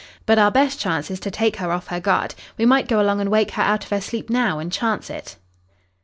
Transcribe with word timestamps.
But 0.25 0.39
our 0.39 0.49
best 0.49 0.79
chance 0.79 1.11
is 1.11 1.19
to 1.19 1.29
take 1.29 1.57
her 1.57 1.71
off 1.71 1.89
her 1.89 1.99
guard. 1.99 2.33
We 2.57 2.65
might 2.65 2.87
go 2.87 2.99
along 2.99 3.21
and 3.21 3.29
wake 3.29 3.51
her 3.51 3.61
out 3.61 3.83
of 3.83 3.91
her 3.91 4.01
sleep 4.01 4.31
now 4.31 4.57
and 4.57 4.71
chance 4.73 5.11
it." 5.11 5.35